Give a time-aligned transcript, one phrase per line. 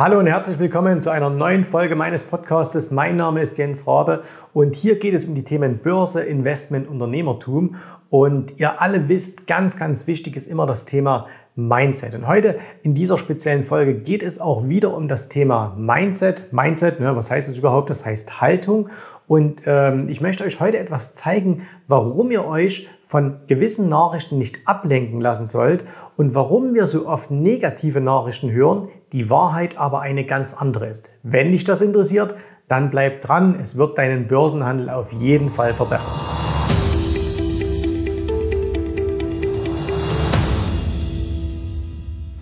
[0.00, 2.90] Hallo und herzlich willkommen zu einer neuen Folge meines Podcastes.
[2.90, 4.22] Mein Name ist Jens Rabe
[4.54, 7.76] und hier geht es um die Themen Börse, Investment, Unternehmertum.
[8.08, 12.14] Und ihr alle wisst, ganz, ganz wichtig ist immer das Thema Mindset.
[12.14, 16.50] Und heute in dieser speziellen Folge geht es auch wieder um das Thema Mindset.
[16.50, 17.90] Mindset, ne, was heißt es überhaupt?
[17.90, 18.88] Das heißt Haltung.
[19.28, 24.60] Und ähm, ich möchte euch heute etwas zeigen, warum ihr euch von gewissen Nachrichten nicht
[24.64, 25.84] ablenken lassen sollt
[26.16, 31.10] und warum wir so oft negative Nachrichten hören, die Wahrheit aber eine ganz andere ist.
[31.22, 32.34] Wenn dich das interessiert,
[32.68, 36.14] dann bleib dran, es wird deinen Börsenhandel auf jeden Fall verbessern.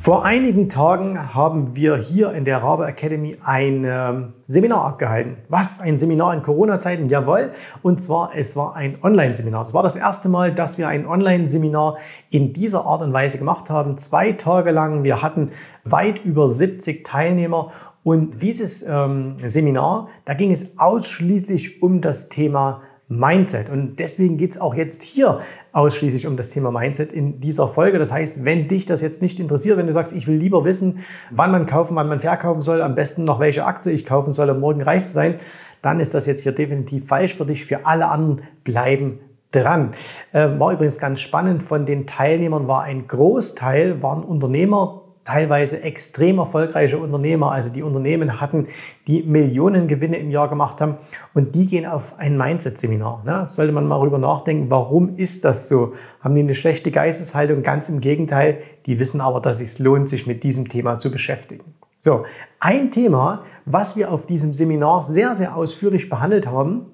[0.09, 5.37] Vor einigen Tagen haben wir hier in der Rabe Academy ein ähm, Seminar abgehalten.
[5.51, 5.81] Was?
[5.81, 7.11] Ein Seminar in Corona-Zeiten?
[7.11, 7.53] Jawohl.
[7.83, 9.65] Und zwar, es war ein Online-Seminar.
[9.65, 11.99] Es war das erste Mal, dass wir ein Online-Seminar
[12.31, 13.99] in dieser Art und Weise gemacht haben.
[13.99, 15.05] Zwei Tage lang.
[15.05, 15.51] Wir hatten
[15.85, 17.73] weit über 70 Teilnehmer.
[18.03, 23.71] Und dieses ähm, Seminar, da ging es ausschließlich um das Thema Mindset.
[23.71, 25.41] Und deswegen geht es auch jetzt hier
[25.73, 27.99] ausschließlich um das Thema Mindset in dieser Folge.
[27.99, 31.01] Das heißt, wenn dich das jetzt nicht interessiert, wenn du sagst, ich will lieber wissen,
[31.31, 34.51] wann man kaufen, wann man verkaufen soll, am besten noch welche Aktie ich kaufen soll,
[34.51, 35.37] um morgen reich zu sein,
[35.81, 37.65] dann ist das jetzt hier definitiv falsch für dich.
[37.65, 39.21] Für alle anderen bleiben
[39.53, 39.93] dran.
[40.33, 41.63] Äh, war übrigens ganz spannend.
[41.63, 48.41] Von den Teilnehmern war ein Großteil, waren Unternehmer, teilweise extrem erfolgreiche Unternehmer, also die Unternehmen
[48.41, 48.67] hatten,
[49.07, 50.97] die Millionengewinne im Jahr gemacht haben
[51.35, 53.25] und die gehen auf ein Mindset-Seminar.
[53.27, 53.45] Ne?
[53.47, 55.93] Sollte man mal darüber nachdenken, warum ist das so?
[56.21, 57.63] Haben die eine schlechte Geisteshaltung?
[57.63, 61.75] Ganz im Gegenteil, die wissen aber, dass es lohnt, sich mit diesem Thema zu beschäftigen.
[61.99, 62.25] So,
[62.59, 66.87] ein Thema, was wir auf diesem Seminar sehr, sehr ausführlich behandelt haben,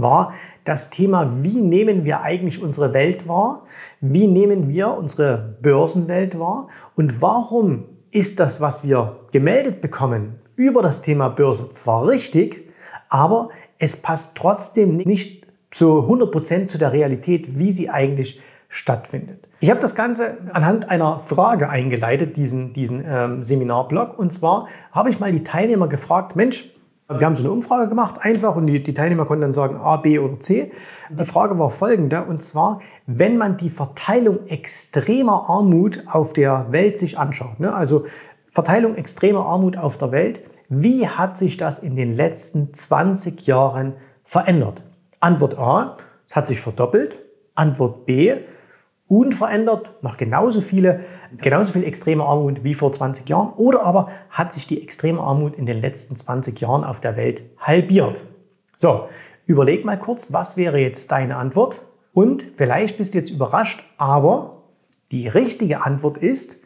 [0.00, 3.62] war das Thema, wie nehmen wir eigentlich unsere Welt wahr?
[4.00, 6.68] Wie nehmen wir unsere Börsenwelt wahr?
[6.96, 12.70] Und warum ist das, was wir gemeldet bekommen über das Thema Börse zwar richtig,
[13.08, 19.48] aber es passt trotzdem nicht zu 100% zu der Realität, wie sie eigentlich stattfindet.
[19.60, 24.18] Ich habe das Ganze anhand einer Frage eingeleitet, diesen, diesen ähm, Seminarblog.
[24.18, 26.70] Und zwar habe ich mal die Teilnehmer gefragt, Mensch,
[27.08, 29.98] wir haben so eine Umfrage gemacht, einfach, und die, die, Teilnehmer konnten dann sagen A,
[29.98, 30.72] B oder C.
[31.10, 36.98] Die Frage war folgende, und zwar, wenn man die Verteilung extremer Armut auf der Welt
[36.98, 38.06] sich anschaut, ne, also
[38.50, 43.94] Verteilung extremer Armut auf der Welt, wie hat sich das in den letzten 20 Jahren
[44.22, 44.82] verändert?
[45.20, 45.98] Antwort A,
[46.28, 47.18] es hat sich verdoppelt.
[47.54, 48.34] Antwort B,
[49.18, 51.00] unverändert, noch genauso viele,
[51.36, 55.56] genauso viel extreme Armut wie vor 20 Jahren oder aber hat sich die extreme Armut
[55.56, 58.22] in den letzten 20 Jahren auf der Welt halbiert?
[58.76, 59.08] So,
[59.46, 61.82] überleg mal kurz, was wäre jetzt deine Antwort?
[62.12, 64.62] Und vielleicht bist du jetzt überrascht, aber
[65.12, 66.62] die richtige Antwort ist,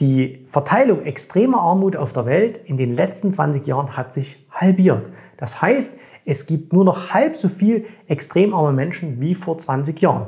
[0.00, 5.08] die Verteilung extremer Armut auf der Welt in den letzten 20 Jahren hat sich halbiert.
[5.38, 10.00] Das heißt, es gibt nur noch halb so viel extrem arme Menschen wie vor 20
[10.00, 10.26] Jahren.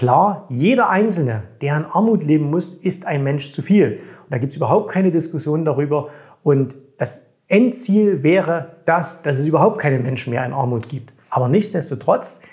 [0.00, 4.00] Klar, jeder Einzelne, der in Armut leben muss, ist ein Mensch zu viel.
[4.24, 6.08] Und da gibt es überhaupt keine Diskussion darüber.
[6.42, 11.12] Und das Endziel wäre das, dass es überhaupt keine Menschen mehr in Armut gibt.
[11.28, 12.44] Aber nichtsdestotrotz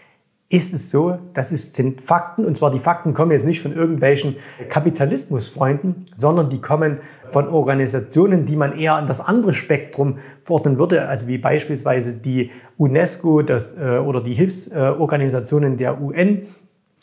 [0.50, 4.36] ist es so, das sind Fakten, und zwar die Fakten kommen jetzt nicht von irgendwelchen
[4.68, 6.97] Kapitalismusfreunden, sondern die kommen
[7.30, 12.52] von Organisationen, die man eher an das andere Spektrum verordnen würde, also wie beispielsweise die
[12.78, 16.47] UNESCO das, äh, oder die Hilfsorganisationen der UN,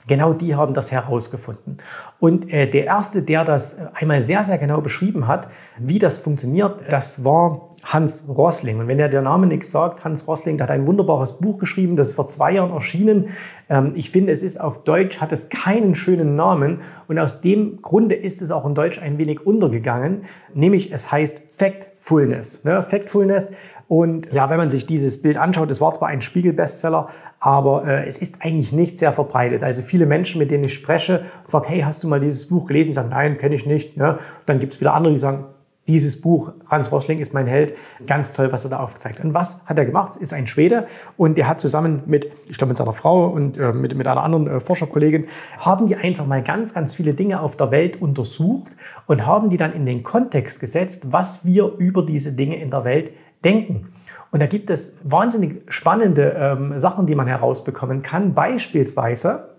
[0.06, 1.78] Genau die haben das herausgefunden.
[2.20, 5.48] Und äh, der erste, der das äh, einmal sehr, sehr genau beschrieben hat,
[5.78, 8.80] wie das funktioniert, das war Hans Rosling.
[8.80, 11.96] Und wenn er der Name nichts sagt, Hans Rosling, der hat ein wunderbares Buch geschrieben,
[11.96, 13.28] das ist vor zwei Jahren erschienen.
[13.68, 16.80] Ähm, ich finde, es ist auf Deutsch, hat es keinen schönen Namen.
[17.08, 20.22] Und aus dem Grunde ist es auch in Deutsch ein wenig untergegangen.
[20.54, 22.64] Nämlich, es heißt Factfulness.
[22.64, 22.82] Ne?
[22.82, 23.56] Factfulness
[23.88, 27.08] und ja, wenn man sich dieses Bild anschaut, es war zwar ein Spiegel-Bestseller,
[27.38, 29.62] aber äh, es ist eigentlich nicht sehr verbreitet.
[29.62, 32.90] Also viele Menschen, mit denen ich spreche, fragen, hey, hast du mal dieses Buch gelesen?
[32.90, 33.96] Die sagen, nein, kenne ich nicht.
[33.96, 34.18] Ne?
[34.46, 35.44] Dann gibt es wieder andere, die sagen,
[35.86, 37.76] dieses Buch, Hans Rosling ist mein Held,
[38.06, 39.24] ganz toll, was er da aufgezeigt hat.
[39.24, 40.16] Und was hat er gemacht?
[40.16, 40.86] Ist ein Schwede
[41.18, 44.22] und der hat zusammen mit, ich glaube mit seiner Frau und äh, mit, mit einer
[44.22, 45.26] anderen äh, Forscherkollegin,
[45.58, 48.72] haben die einfach mal ganz, ganz viele Dinge auf der Welt untersucht
[49.06, 52.84] und haben die dann in den Kontext gesetzt, was wir über diese Dinge in der
[52.84, 53.12] Welt
[53.44, 53.88] denken.
[54.30, 58.34] Und da gibt es wahnsinnig spannende ähm, Sachen, die man herausbekommen kann.
[58.34, 59.54] Beispielsweise,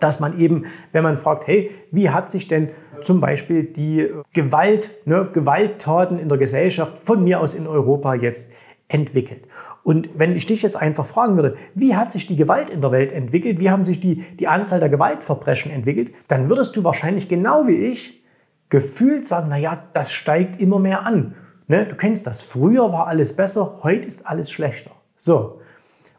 [0.00, 2.70] dass man eben, wenn man fragt, hey, wie hat sich denn
[3.02, 8.52] zum Beispiel die Gewalt, ne, Gewalttaten in der Gesellschaft von mir aus in Europa jetzt
[8.88, 9.44] entwickelt?
[9.84, 12.90] Und wenn ich dich jetzt einfach fragen würde, wie hat sich die Gewalt in der
[12.90, 17.28] Welt entwickelt, wie haben sich die, die Anzahl der Gewaltverbrechen entwickelt, dann würdest du wahrscheinlich
[17.28, 18.24] genau wie ich
[18.68, 21.36] gefühlt sagen, naja, das steigt immer mehr an.
[21.68, 21.86] Ne?
[21.86, 22.40] Du kennst das.
[22.42, 24.92] Früher war alles besser, heute ist alles schlechter.
[25.18, 25.60] So.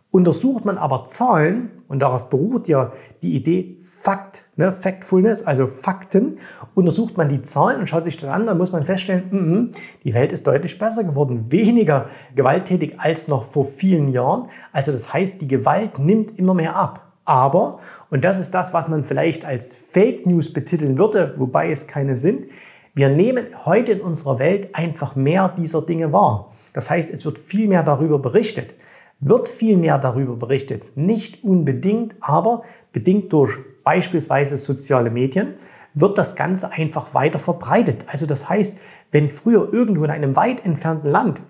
[0.10, 2.92] Untersucht man aber Zahlen, und darauf beruht ja
[3.22, 6.38] die Idee Fakt, ne, Factfulness, also Fakten,
[6.76, 9.72] untersucht man die Zahlen und schaut sich das an, dann muss man feststellen, mm,
[10.04, 14.48] die Welt ist deutlich besser geworden, weniger gewalttätig als noch vor vielen Jahren.
[14.72, 17.08] Also das heißt, die Gewalt nimmt immer mehr ab.
[17.26, 17.80] Aber,
[18.10, 22.16] und das ist das, was man vielleicht als Fake News betiteln würde, wobei es keine
[22.16, 22.46] sind,
[22.98, 26.52] wir nehmen heute in unserer Welt einfach mehr dieser Dinge wahr.
[26.74, 28.74] Das heißt, es wird viel mehr darüber berichtet.
[29.20, 30.98] Wird viel mehr darüber berichtet.
[30.98, 32.64] Nicht unbedingt, aber
[32.94, 35.54] bedingt durch beispielsweise soziale Medien
[35.94, 38.04] wird das Ganze einfach weiter verbreitet.
[38.08, 38.80] Also das heißt,
[39.12, 41.44] wenn früher irgendwo in einem weit entfernten Land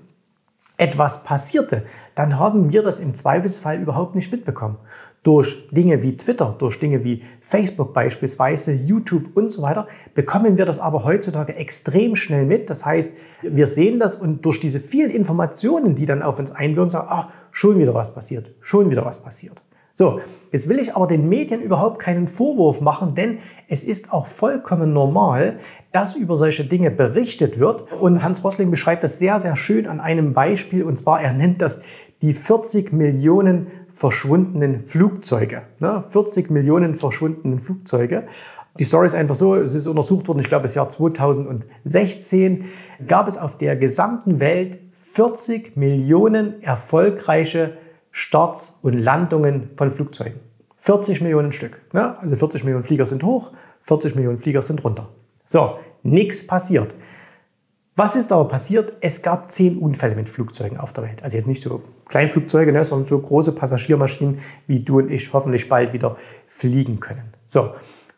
[0.75, 1.83] etwas passierte,
[2.13, 4.79] dann haben wir das im Zweifelsfall überhaupt nicht mitbekommen.
[5.27, 9.85] Durch Dinge wie Twitter, durch Dinge wie Facebook beispielsweise, YouTube und so weiter,
[10.15, 12.69] bekommen wir das aber heutzutage extrem schnell mit.
[12.69, 16.91] Das heißt, wir sehen das und durch diese vielen Informationen, die dann auf uns einwirken,
[16.91, 19.61] sagen, ach, schon wieder was passiert, schon wieder was passiert.
[19.93, 20.21] So,
[20.53, 24.93] jetzt will ich aber den Medien überhaupt keinen Vorwurf machen, denn es ist auch vollkommen
[24.93, 25.57] normal,
[25.91, 27.91] dass über solche Dinge berichtet wird.
[27.99, 30.83] Und Hans Rosling beschreibt das sehr, sehr schön an einem Beispiel.
[30.83, 31.83] Und zwar, er nennt das
[32.21, 35.63] die 40 Millionen verschwundenen Flugzeuge.
[35.79, 36.03] Ne?
[36.07, 38.27] 40 Millionen verschwundenen Flugzeuge.
[38.77, 42.65] Die Story ist einfach so, es ist untersucht worden, ich glaube, das Jahr 2016
[43.07, 47.77] gab es auf der gesamten Welt 40 Millionen erfolgreiche
[48.11, 50.39] Starts und Landungen von Flugzeugen.
[50.77, 51.81] 40 Millionen Stück.
[51.91, 52.19] Ne?
[52.19, 53.51] Also 40 Millionen Flieger sind hoch,
[53.81, 55.09] 40 Millionen Flieger sind runter.
[55.47, 56.93] So, nichts passiert.
[57.99, 58.93] Was ist aber passiert?
[59.01, 61.23] Es gab zehn Unfälle mit Flugzeugen auf der Welt.
[61.23, 65.67] Also jetzt nicht so Kleinflugzeuge, ne, sondern so große Passagiermaschinen, wie du und ich hoffentlich
[65.67, 66.15] bald wieder
[66.47, 67.33] fliegen können.
[67.47, 67.71] So.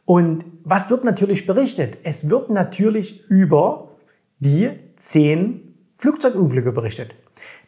[0.03, 1.99] Und was wird natürlich berichtet?
[2.03, 3.91] Es wird natürlich über
[4.39, 7.15] die zehn Flugzeugunglücke berichtet.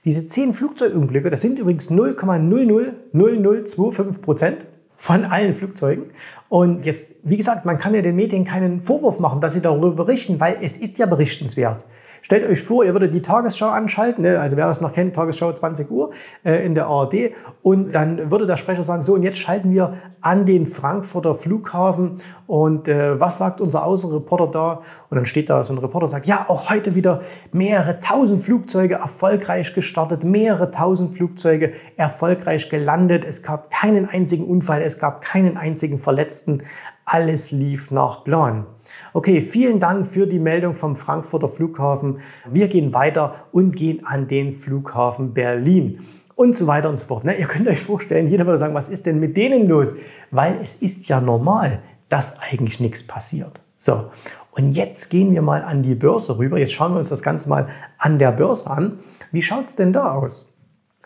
[0.03, 4.57] Diese zehn Flugzeugunglücke, das sind übrigens 0,000025 Prozent
[4.97, 6.07] von allen Flugzeugen.
[6.49, 9.91] Und jetzt, wie gesagt, man kann ja den Medien keinen Vorwurf machen, dass sie darüber
[9.91, 11.85] berichten, weil es ist ja berichtenswert.
[12.21, 14.39] Stellt euch vor, ihr würdet die Tagesschau anschalten, ne?
[14.39, 16.12] also wer das noch kennt, Tagesschau 20 Uhr
[16.44, 17.31] äh, in der ARD
[17.63, 22.19] und dann würde der Sprecher sagen, so und jetzt schalten wir an den Frankfurter Flughafen.
[22.45, 24.81] Und äh, was sagt unser Außenreporter da?
[25.09, 27.21] Und dann steht da so ein Reporter sagt, ja, auch heute wieder
[27.51, 34.81] mehrere tausend Flugzeuge erfolgreich gestartet, mehrere tausend Flugzeuge erfolgreich gelandet, es gab keinen einzigen Unfall,
[34.81, 36.63] es gab keinen einzigen Verletzten,
[37.06, 38.65] alles lief nach Plan.
[39.13, 42.19] Okay, vielen Dank für die Meldung vom Frankfurter Flughafen.
[42.50, 46.00] Wir gehen weiter und gehen an den Flughafen Berlin
[46.36, 47.24] und so weiter und so fort.
[47.25, 49.95] Na, ihr könnt euch vorstellen, jeder würde sagen, was ist denn mit denen los?
[50.31, 53.59] Weil es ist ja normal, dass eigentlich nichts passiert.
[53.77, 54.12] So,
[54.51, 56.57] und jetzt gehen wir mal an die Börse rüber.
[56.57, 57.68] Jetzt schauen wir uns das Ganze mal
[57.98, 59.00] an der Börse an.
[59.31, 60.57] Wie schaut es denn da aus?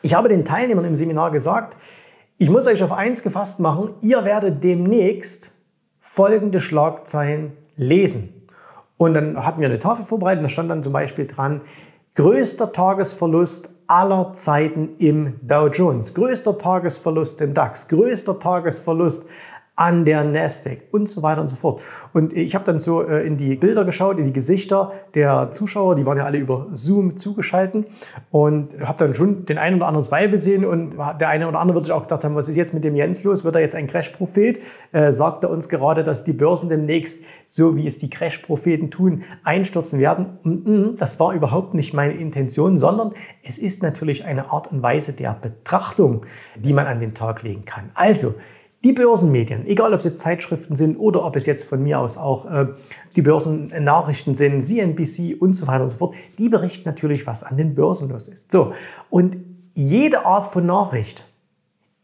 [0.01, 1.77] Ich habe den Teilnehmern im Seminar gesagt,
[2.37, 5.51] ich muss euch auf eins gefasst machen, ihr werdet demnächst
[6.15, 8.47] folgende Schlagzeilen lesen.
[8.95, 11.59] Und dann hatten wir eine Tafel vorbereitet, da stand dann zum Beispiel dran,
[12.15, 19.29] größter Tagesverlust aller Zeiten im Dow Jones, größter Tagesverlust im DAX, größter Tagesverlust
[19.77, 21.81] an der Nasdaq und so weiter und so fort.
[22.13, 25.95] Und ich habe dann so äh, in die Bilder geschaut, in die Gesichter der Zuschauer,
[25.95, 27.85] die waren ja alle über Zoom zugeschaltet
[28.31, 31.75] und habe dann schon den einen oder anderen Zweifel sehen und der eine oder andere
[31.75, 33.43] wird sich auch gedacht haben, was ist jetzt mit dem Jens los?
[33.43, 34.61] Wird er jetzt ein Crash-Prophet?
[34.93, 39.23] Äh, sagt er uns gerade, dass die Börsen demnächst, so wie es die Crash-Propheten tun,
[39.43, 40.95] einstürzen werden?
[40.97, 43.11] Das war überhaupt nicht meine Intention, sondern
[43.43, 47.65] es ist natürlich eine Art und Weise der Betrachtung, die man an den Tag legen
[47.65, 47.89] kann.
[47.93, 48.35] Also,
[48.85, 52.19] die Börsenmedien, egal ob es jetzt Zeitschriften sind oder ob es jetzt von mir aus
[52.19, 52.67] auch äh,
[53.15, 57.57] die Börsennachrichten sind, CNBC und so weiter und so fort, die berichten natürlich, was an
[57.57, 58.51] den Börsen los ist.
[58.51, 58.73] So,
[59.09, 59.37] und
[59.73, 61.25] jede Art von Nachricht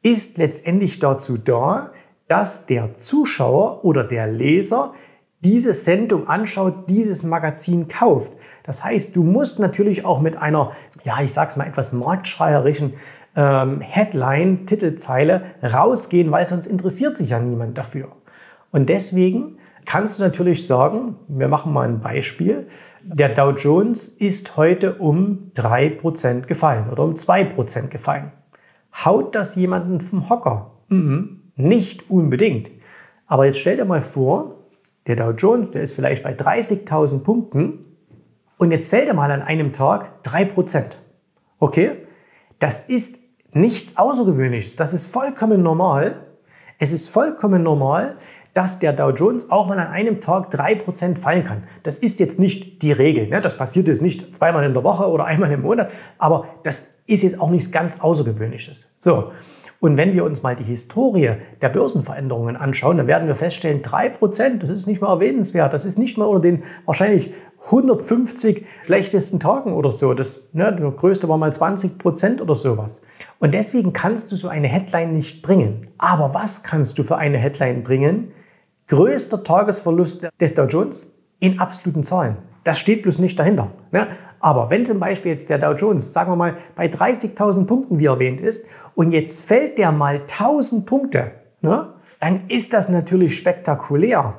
[0.02, 1.92] ist letztendlich dazu da,
[2.28, 4.96] dass der Zuschauer oder der Leser
[5.42, 8.34] diese Sendung anschaut, dieses Magazin kauft.
[8.64, 10.72] Das heißt, du musst natürlich auch mit einer,
[11.04, 12.94] ja, ich sag's mal etwas marktschreierischen
[13.36, 18.10] ähm, Headline, Titelzeile rausgehen, weil sonst interessiert sich ja niemand dafür.
[18.72, 22.68] Und deswegen kannst du natürlich sagen, wir machen mal ein Beispiel,
[23.04, 28.32] der Dow Jones ist heute um 3% gefallen oder um 2% gefallen.
[28.94, 30.72] Haut das jemanden vom Hocker?
[30.90, 32.70] Mhm, nicht unbedingt.
[33.26, 34.56] Aber jetzt stell dir mal vor,
[35.08, 37.86] der Dow Jones, der ist vielleicht bei 30.000 Punkten
[38.58, 40.84] und jetzt fällt er mal an einem Tag 3%.
[41.60, 41.92] Okay?
[42.60, 43.21] Das ist
[43.54, 44.76] nichts Außergewöhnliches.
[44.76, 46.16] Das ist vollkommen normal.
[46.80, 48.18] Es ist vollkommen normal,
[48.54, 51.64] dass der Dow Jones auch mal an einem Tag 3% fallen kann.
[51.84, 53.28] Das ist jetzt nicht die Regel.
[53.28, 53.40] Ne?
[53.42, 57.24] Das passiert jetzt nicht zweimal in der Woche oder einmal im Monat, aber das ist
[57.24, 58.94] jetzt auch nichts ganz Außergewöhnliches.
[58.98, 59.32] So.
[59.80, 64.60] Und wenn wir uns mal die Historie der Börsenveränderungen anschauen, dann werden wir feststellen, 3%,
[64.60, 65.74] das ist nicht mal erwähnenswert.
[65.74, 67.34] Das ist nicht mal unter den wahrscheinlich
[67.66, 70.14] 150 schlechtesten Tagen oder so.
[70.14, 73.04] Das, ne, der größte war mal 20 Prozent oder sowas.
[73.40, 75.88] Und deswegen kannst du so eine Headline nicht bringen.
[75.98, 78.32] Aber was kannst du für eine Headline bringen?
[78.88, 82.38] Größter Tagesverlust des Dow Jones in absoluten Zahlen.
[82.64, 83.72] Das steht bloß nicht dahinter.
[83.92, 84.08] Ne?
[84.40, 88.06] Aber wenn zum Beispiel jetzt der Dow Jones, sagen wir mal, bei 30.000 Punkten, wie
[88.06, 91.94] erwähnt ist, und jetzt fällt der mal 1000 Punkte, ne?
[92.20, 94.34] dann ist das natürlich spektakulär.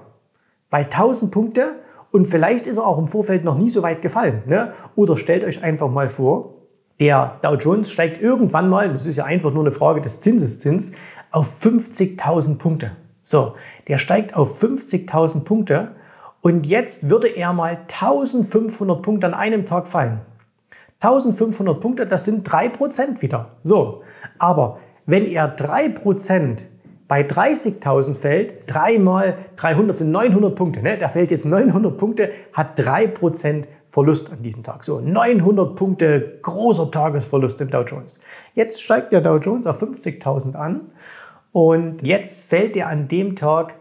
[0.70, 1.76] Bei 1000 Punkte
[2.12, 4.42] und vielleicht ist er auch im Vorfeld noch nie so weit gefallen.
[4.46, 4.72] Ne?
[4.94, 6.54] Oder stellt euch einfach mal vor,
[7.00, 10.92] der Dow Jones steigt irgendwann mal, das ist ja einfach nur eine Frage des Zinseszins,
[11.30, 12.92] auf 50.000 Punkte.
[13.24, 13.54] So,
[13.88, 15.92] der steigt auf 50.000 Punkte
[16.42, 20.20] und jetzt würde er mal 1500 Punkte an einem Tag fallen.
[21.00, 23.56] 1500 Punkte, das sind 3% wieder.
[23.62, 24.02] So,
[24.38, 26.58] aber wenn er 3%
[27.12, 30.80] bei 30.000 fällt, 3 mal 300 sind 900 Punkte.
[30.80, 30.96] Ne?
[30.96, 34.82] Der fällt jetzt 900 Punkte, hat 3% Verlust an diesem Tag.
[34.82, 38.22] So, 900 Punkte, großer Tagesverlust im Dow Jones.
[38.54, 40.90] Jetzt steigt der Dow Jones auf 50.000 an
[41.52, 43.74] und jetzt fällt er an dem Tag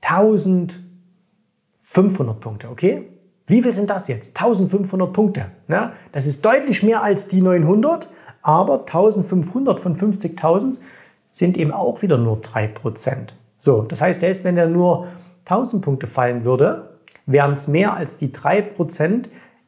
[0.00, 3.06] 1500 Punkte, okay?
[3.46, 4.34] Wie viel sind das jetzt?
[4.34, 5.44] 1500 Punkte.
[5.66, 5.92] Ne?
[6.12, 10.80] Das ist deutlich mehr als die 900, aber 1500 von 50.000
[11.28, 13.28] sind eben auch wieder nur 3%.
[13.58, 15.06] So, das heißt, selbst wenn er nur
[15.44, 19.26] 1000 Punkte fallen würde, wären es mehr als die 3%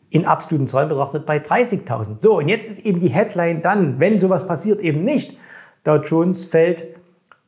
[0.09, 2.21] in absoluten Zahlen betrachtet bei 30.000.
[2.21, 5.39] So, und jetzt ist eben die Headline dann, wenn sowas passiert, eben nicht,
[5.85, 6.85] Dow Jones fällt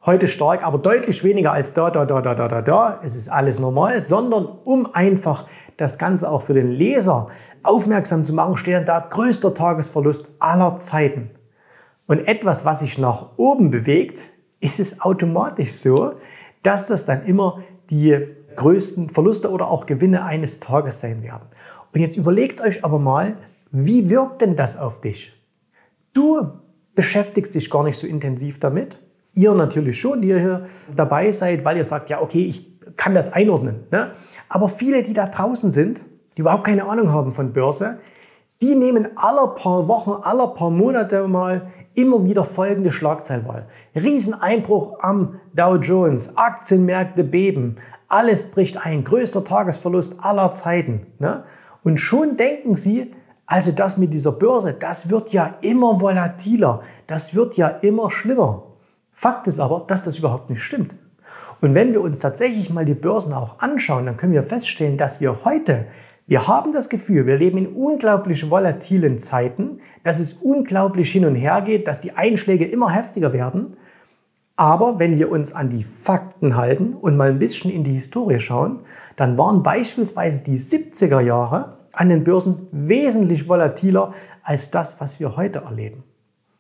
[0.05, 3.29] heute stark, aber deutlich weniger als da, da, da, da, da, da, da, es ist
[3.29, 7.29] alles normal, sondern um einfach das Ganze auch für den Leser
[7.63, 11.31] aufmerksam zu machen, steht da größter Tagesverlust aller Zeiten
[12.07, 14.25] und etwas, was sich nach oben bewegt,
[14.61, 16.13] ist es automatisch so,
[16.63, 18.19] dass das dann immer die
[18.57, 21.49] größten Verluste oder auch Gewinne eines Tages sein werden.
[21.93, 23.37] Und jetzt überlegt euch aber mal,
[23.71, 25.33] wie wirkt denn das auf dich?
[26.13, 26.47] Du
[26.95, 28.99] beschäftigst dich gar nicht so intensiv damit.
[29.35, 33.15] Ihr natürlich schon, die ihr hier dabei seid, weil ihr sagt, ja, okay, ich kann
[33.15, 33.87] das einordnen.
[33.91, 34.13] Ne?
[34.49, 36.03] Aber viele, die da draußen sind,
[36.37, 37.99] die überhaupt keine Ahnung haben von Börse,
[38.63, 43.63] die nehmen aller paar Wochen, aller paar Monate mal immer wieder folgende Schlagzeile wahr.
[43.95, 47.77] Rieseneinbruch am Dow Jones, Aktienmärkte beben,
[48.09, 51.07] alles bricht ein, größter Tagesverlust aller Zeiten.
[51.19, 51.43] Ne?
[51.83, 53.13] Und schon denken sie,
[53.47, 58.63] also das mit dieser Börse, das wird ja immer volatiler, das wird ja immer schlimmer.
[59.11, 60.95] Fakt ist aber, dass das überhaupt nicht stimmt.
[61.61, 65.21] Und wenn wir uns tatsächlich mal die Börsen auch anschauen, dann können wir feststellen, dass
[65.21, 65.87] wir heute
[66.27, 71.35] wir haben das Gefühl, wir leben in unglaublich volatilen Zeiten, dass es unglaublich hin und
[71.35, 73.77] her geht, dass die Einschläge immer heftiger werden.
[74.57, 78.39] Aber wenn wir uns an die Fakten halten und mal ein bisschen in die Historie
[78.39, 78.81] schauen,
[79.17, 84.13] dann waren beispielsweise die 70er Jahre an den Börsen wesentlich volatiler
[84.43, 86.05] als das, was wir heute erleben.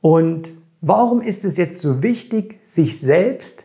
[0.00, 3.64] Und warum ist es jetzt so wichtig, sich selbst,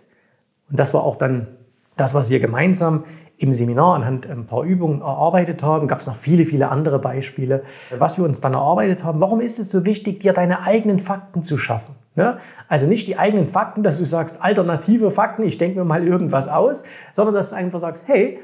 [0.69, 1.56] und das war auch dann
[1.97, 3.03] das, was wir gemeinsam
[3.37, 5.87] im Seminar anhand ein paar Übungen erarbeitet haben.
[5.87, 7.63] Gab es noch viele, viele andere Beispiele,
[7.97, 9.19] was wir uns dann erarbeitet haben.
[9.19, 11.95] Warum ist es so wichtig, dir deine eigenen Fakten zu schaffen?
[12.15, 12.39] Ja?
[12.67, 16.47] Also nicht die eigenen Fakten, dass du sagst, alternative Fakten, ich denke mir mal irgendwas
[16.47, 18.39] aus, sondern dass du einfach sagst, hey,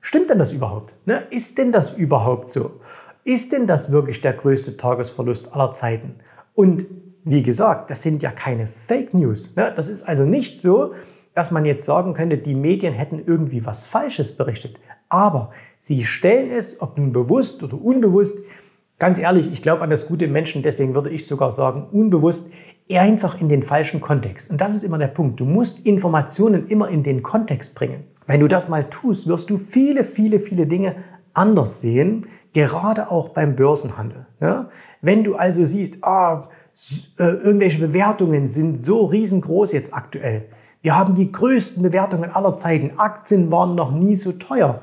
[0.00, 0.94] stimmt denn das überhaupt?
[1.06, 1.22] Ne?
[1.30, 2.80] Ist denn das überhaupt so?
[3.24, 6.16] Ist denn das wirklich der größte Tagesverlust aller Zeiten?
[6.54, 6.86] Und
[7.24, 9.54] wie gesagt, das sind ja keine Fake News.
[9.54, 9.72] Ne?
[9.76, 10.94] Das ist also nicht so,
[11.34, 14.76] dass man jetzt sagen könnte, die Medien hätten irgendwie was Falsches berichtet.
[15.08, 18.38] Aber sie stellen es, ob nun bewusst oder unbewusst,
[18.98, 22.52] ganz ehrlich, ich glaube an das gute Menschen, deswegen würde ich sogar sagen, unbewusst,
[22.90, 24.50] einfach in den falschen Kontext.
[24.50, 25.40] Und das ist immer der Punkt.
[25.40, 28.04] Du musst Informationen immer in den Kontext bringen.
[28.26, 30.96] Wenn du das mal tust, wirst du viele, viele, viele Dinge
[31.32, 34.26] anders sehen, gerade auch beim Börsenhandel.
[34.40, 34.68] Ja?
[35.00, 36.48] Wenn du also siehst, ah,
[37.18, 40.46] äh, irgendwelche Bewertungen sind so riesengroß jetzt aktuell,
[40.82, 42.98] wir haben die größten Bewertungen aller Zeiten.
[42.98, 44.82] Aktien waren noch nie so teuer.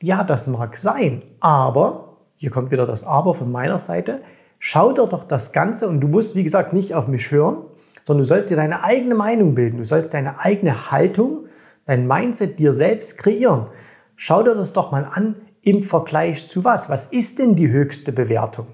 [0.00, 4.22] Ja, das mag sein, aber, hier kommt wieder das Aber von meiner Seite,
[4.60, 7.58] schau dir doch das Ganze und du musst, wie gesagt, nicht auf mich hören,
[8.04, 9.78] sondern du sollst dir deine eigene Meinung bilden.
[9.78, 11.46] Du sollst deine eigene Haltung,
[11.84, 13.66] dein Mindset dir selbst kreieren.
[14.14, 16.88] Schau dir das doch mal an im Vergleich zu was?
[16.88, 18.68] Was ist denn die höchste Bewertung?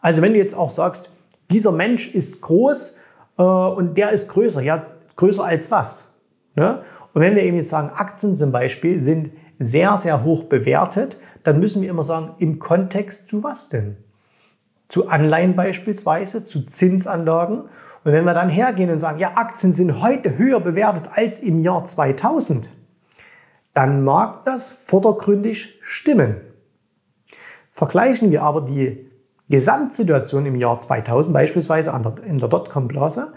[0.00, 1.10] Also wenn du jetzt auch sagst,
[1.50, 2.98] dieser Mensch ist groß
[3.38, 6.13] äh, und der ist größer, ja, größer als was?
[6.54, 6.82] Ne?
[7.12, 11.60] Und wenn wir eben jetzt sagen, Aktien zum Beispiel sind sehr, sehr hoch bewertet, dann
[11.60, 13.96] müssen wir immer sagen, im Kontext zu was denn?
[14.88, 17.62] Zu Anleihen beispielsweise, zu Zinsanlagen.
[18.04, 21.60] Und wenn wir dann hergehen und sagen, ja, Aktien sind heute höher bewertet als im
[21.60, 22.68] Jahr 2000,
[23.72, 26.36] dann mag das vordergründig stimmen.
[27.70, 29.10] Vergleichen wir aber die
[29.48, 31.92] Gesamtsituation im Jahr 2000 beispielsweise
[32.24, 33.32] in der Dotcom-Blase,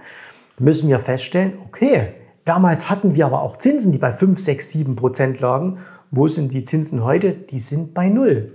[0.59, 2.13] müssen wir feststellen, okay,
[2.47, 5.79] damals hatten wir aber auch Zinsen, die bei 5, 6, 7 Prozent lagen.
[6.11, 7.33] Wo sind die Zinsen heute?
[7.33, 8.53] Die sind bei Null.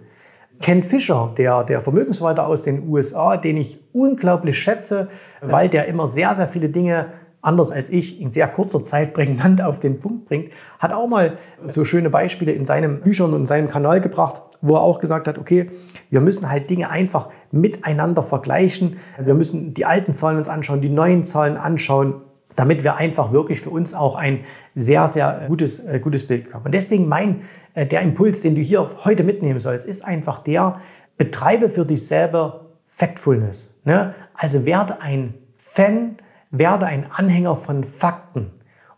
[0.61, 5.09] Ken Fischer, der, der Vermögensverwalter aus den USA, den ich unglaublich schätze,
[5.41, 7.09] weil der immer sehr, sehr viele Dinge
[7.43, 11.39] anders als ich in sehr kurzer Zeit prägnant auf den Punkt bringt, hat auch mal
[11.67, 15.27] so schöne Beispiele in seinen Büchern und in seinem Kanal gebracht, wo er auch gesagt
[15.27, 15.71] hat, okay,
[16.09, 18.99] wir müssen halt Dinge einfach miteinander vergleichen.
[19.19, 22.23] Wir müssen die alten Zahlen uns anschauen, die neuen Zahlen anschauen,
[22.57, 24.41] damit wir einfach wirklich für uns auch ein
[24.75, 26.67] sehr, sehr gutes, äh, gutes Bild bekommen.
[26.67, 27.43] Und deswegen mein,
[27.75, 30.81] äh, der Impuls, den du hier heute mitnehmen sollst, ist einfach der,
[31.17, 33.81] betreibe für dich selber Factfulness.
[33.85, 34.15] Ne?
[34.35, 36.17] Also werde ein Fan,
[36.51, 38.51] werde ein Anhänger von Fakten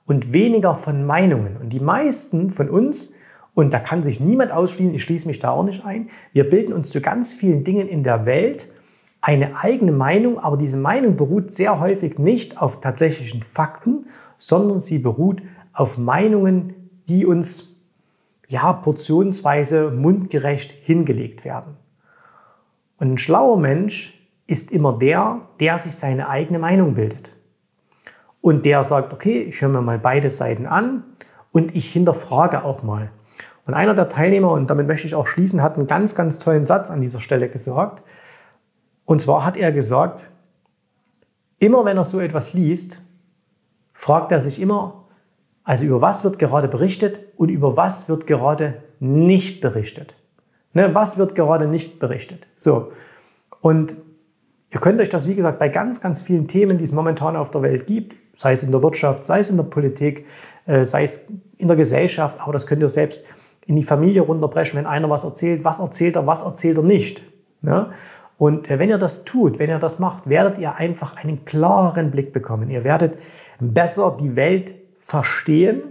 [0.06, 1.56] und weniger von Meinungen.
[1.56, 3.14] Und die meisten von uns,
[3.54, 6.72] und da kann sich niemand ausschließen, ich schließe mich da auch nicht ein, wir bilden
[6.72, 8.68] uns zu ganz vielen Dingen in der Welt
[9.24, 14.98] eine eigene Meinung, aber diese Meinung beruht sehr häufig nicht auf tatsächlichen Fakten, sondern sie
[14.98, 15.40] beruht
[15.72, 17.74] auf Meinungen, die uns
[18.48, 21.78] ja portionsweise mundgerecht hingelegt werden.
[22.98, 27.30] Und ein schlauer Mensch ist immer der, der sich seine eigene Meinung bildet.
[28.42, 31.02] Und der sagt, okay, ich höre mir mal beide Seiten an
[31.50, 33.10] und ich hinterfrage auch mal.
[33.64, 36.66] Und einer der Teilnehmer, und damit möchte ich auch schließen, hat einen ganz, ganz tollen
[36.66, 38.02] Satz an dieser Stelle gesagt.
[39.04, 40.26] Und zwar hat er gesagt,
[41.58, 43.00] immer wenn er so etwas liest,
[43.92, 45.04] fragt er sich immer,
[45.62, 50.14] also über was wird gerade berichtet und über was wird gerade nicht berichtet.
[50.72, 52.46] Ne, was wird gerade nicht berichtet?
[52.56, 52.92] So.
[53.60, 53.94] Und
[54.70, 57.50] ihr könnt euch das, wie gesagt, bei ganz, ganz vielen Themen, die es momentan auf
[57.50, 60.26] der Welt gibt, sei es in der Wirtschaft, sei es in der Politik,
[60.66, 63.24] äh, sei es in der Gesellschaft, aber das könnt ihr selbst
[63.66, 67.22] in die Familie runterbrechen, wenn einer was erzählt, was erzählt er, was erzählt er nicht.
[67.62, 67.92] Ja?
[68.38, 72.10] Und äh, wenn ihr das tut, wenn ihr das macht, werdet ihr einfach einen klareren
[72.10, 72.70] Blick bekommen.
[72.70, 73.18] Ihr werdet
[73.60, 75.82] besser die Welt verstehen.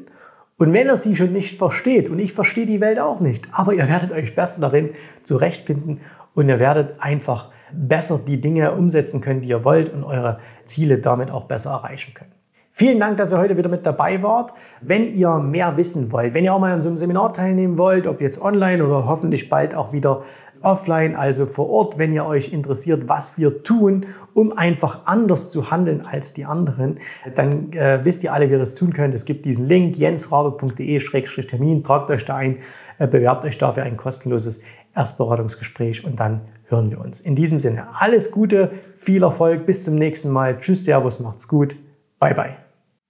[0.57, 3.73] Und wenn ihr sie schon nicht versteht, und ich verstehe die Welt auch nicht, aber
[3.73, 4.91] ihr werdet euch besser darin
[5.23, 6.01] zurechtfinden
[6.35, 10.99] und ihr werdet einfach besser die Dinge umsetzen können, die ihr wollt und eure Ziele
[10.99, 12.31] damit auch besser erreichen können.
[12.75, 14.51] Vielen Dank, dass ihr heute wieder mit dabei wart.
[14.81, 18.07] Wenn ihr mehr wissen wollt, wenn ihr auch mal an so einem Seminar teilnehmen wollt,
[18.07, 20.23] ob jetzt online oder hoffentlich bald auch wieder
[20.63, 25.69] offline, also vor Ort, wenn ihr euch interessiert, was wir tun, um einfach anders zu
[25.69, 26.99] handeln als die anderen,
[27.35, 29.13] dann äh, wisst ihr alle, wie ihr das tun könnt.
[29.13, 32.57] Es gibt diesen Link jensrabe.de-termin, tragt euch da ein,
[32.97, 34.61] äh, bewerbt euch dafür ein kostenloses
[34.95, 37.19] Erstberatungsgespräch und dann hören wir uns.
[37.19, 40.57] In diesem Sinne, alles Gute, viel Erfolg, bis zum nächsten Mal.
[40.57, 41.75] Tschüss, Servus, macht's gut.
[42.19, 42.57] Bye, bye.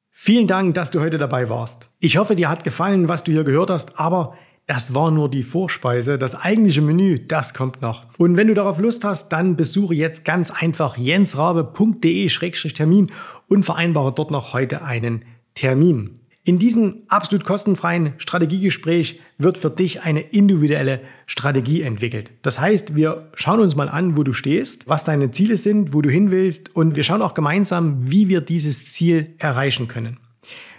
[0.10, 1.90] Vielen Dank, dass du heute dabei warst.
[2.00, 4.36] Ich hoffe, dir hat gefallen, was du hier gehört hast, aber
[4.68, 6.18] das war nur die Vorspeise.
[6.18, 8.06] Das eigentliche Menü, das kommt noch.
[8.18, 13.12] Und wenn du darauf Lust hast, dann besuche jetzt ganz einfach jensrabe.de-termin
[13.50, 16.22] und vereinbare dort noch heute einen Termin.
[16.46, 22.32] In diesem absolut kostenfreien Strategiegespräch wird für dich eine individuelle Strategie entwickelt.
[22.42, 26.02] Das heißt, wir schauen uns mal an, wo du stehst, was deine Ziele sind, wo
[26.02, 30.18] du hin willst und wir schauen auch gemeinsam, wie wir dieses Ziel erreichen können.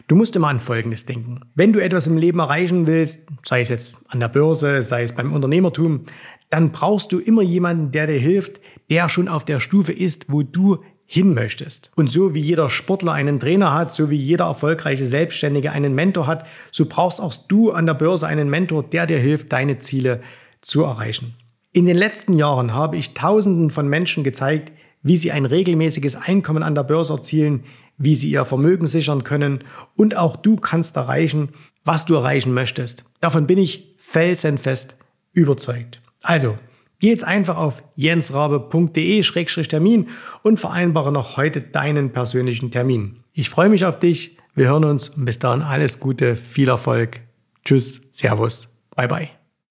[0.06, 1.40] Du musst immer an Folgendes denken.
[1.54, 5.14] Wenn du etwas im Leben erreichen willst, sei es jetzt an der Börse, sei es
[5.14, 6.04] beim Unternehmertum,
[6.50, 10.42] dann brauchst du immer jemanden, der dir hilft, der schon auf der Stufe ist, wo
[10.42, 11.90] du hin möchtest.
[11.96, 16.26] Und so wie jeder Sportler einen Trainer hat, so wie jeder erfolgreiche Selbstständige einen Mentor
[16.26, 20.20] hat, so brauchst auch du an der Börse einen Mentor, der dir hilft, deine Ziele
[20.60, 21.34] zu erreichen.
[21.72, 24.70] In den letzten Jahren habe ich Tausenden von Menschen gezeigt,
[25.02, 27.64] wie sie ein regelmäßiges Einkommen an der Börse erzielen,
[27.98, 29.64] wie sie ihr Vermögen sichern können
[29.96, 31.50] und auch du kannst erreichen,
[31.84, 33.04] was du erreichen möchtest.
[33.20, 34.96] Davon bin ich felsenfest
[35.32, 36.00] überzeugt.
[36.22, 36.56] Also,
[37.04, 40.08] Geh jetzt einfach auf jensrabe.de-termin
[40.42, 43.16] und vereinbare noch heute deinen persönlichen Termin.
[43.34, 44.38] Ich freue mich auf dich.
[44.54, 47.20] Wir hören uns und bis dahin alles Gute, viel Erfolg.
[47.62, 49.28] Tschüss, Servus, bye bye.